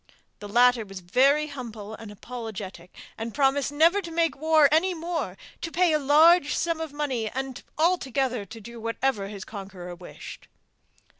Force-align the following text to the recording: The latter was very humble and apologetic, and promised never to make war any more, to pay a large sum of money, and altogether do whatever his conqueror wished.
The 0.39 0.49
latter 0.49 0.83
was 0.83 0.99
very 0.99 1.45
humble 1.45 1.93
and 1.93 2.09
apologetic, 2.11 2.91
and 3.19 3.35
promised 3.35 3.71
never 3.71 4.01
to 4.01 4.09
make 4.09 4.35
war 4.35 4.67
any 4.71 4.95
more, 4.95 5.37
to 5.61 5.71
pay 5.71 5.93
a 5.93 5.99
large 5.99 6.55
sum 6.55 6.81
of 6.81 6.91
money, 6.91 7.29
and 7.29 7.61
altogether 7.77 8.43
do 8.43 8.81
whatever 8.81 9.27
his 9.27 9.45
conqueror 9.45 9.93
wished. 9.93 10.47